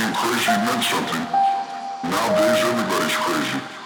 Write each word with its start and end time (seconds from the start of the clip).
you 0.00 0.12
crazy 0.14 0.56
meant 0.64 0.84
something. 0.84 1.24
Nowadays, 2.10 2.62
everybody's 2.64 3.16
crazy. 3.16 3.77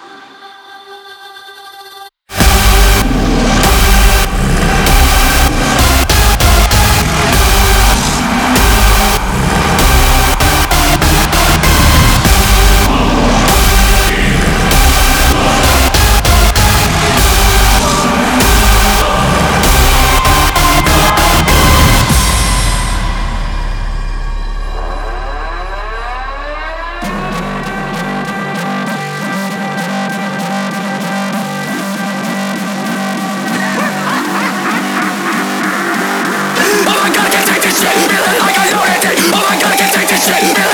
this 40.12 40.27
shit. 40.27 40.72